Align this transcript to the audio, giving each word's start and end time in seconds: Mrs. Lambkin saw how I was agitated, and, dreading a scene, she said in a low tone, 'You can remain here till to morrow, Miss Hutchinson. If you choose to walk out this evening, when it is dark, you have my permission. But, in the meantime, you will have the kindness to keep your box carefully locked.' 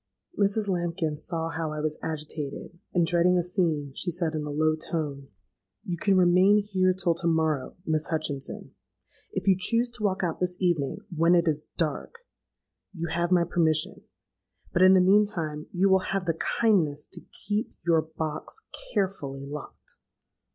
Mrs. 0.35 0.67
Lambkin 0.67 1.15
saw 1.15 1.49
how 1.51 1.71
I 1.71 1.79
was 1.79 1.95
agitated, 2.01 2.79
and, 2.91 3.05
dreading 3.05 3.37
a 3.37 3.43
scene, 3.43 3.91
she 3.93 4.09
said 4.09 4.33
in 4.33 4.41
a 4.43 4.49
low 4.49 4.75
tone, 4.75 5.27
'You 5.83 5.95
can 5.95 6.17
remain 6.17 6.63
here 6.63 6.91
till 6.91 7.13
to 7.13 7.27
morrow, 7.27 7.75
Miss 7.85 8.07
Hutchinson. 8.07 8.73
If 9.31 9.47
you 9.47 9.55
choose 9.55 9.91
to 9.91 10.03
walk 10.03 10.23
out 10.23 10.39
this 10.39 10.57
evening, 10.59 11.01
when 11.15 11.35
it 11.35 11.47
is 11.47 11.67
dark, 11.77 12.21
you 12.95 13.09
have 13.09 13.29
my 13.31 13.43
permission. 13.43 14.01
But, 14.73 14.81
in 14.81 14.95
the 14.95 15.01
meantime, 15.01 15.67
you 15.71 15.87
will 15.87 15.99
have 16.15 16.25
the 16.25 16.33
kindness 16.59 17.05
to 17.05 17.21
keep 17.21 17.75
your 17.85 18.01
box 18.01 18.63
carefully 18.95 19.45
locked.' 19.45 19.99